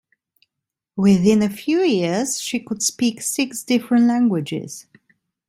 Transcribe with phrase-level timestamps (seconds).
[0.95, 4.87] Within a few years she could speak six different languages.